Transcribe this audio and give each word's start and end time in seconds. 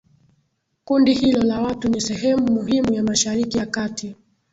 kundi 0.85 1.13
hilo 1.13 1.43
la 1.43 1.61
watu 1.61 1.89
ni 1.89 2.01
sehemu 2.01 2.51
muhimu 2.51 2.93
ya 2.93 3.03
mashariki 3.03 3.57
ya 3.57 3.65
kati 3.65 4.15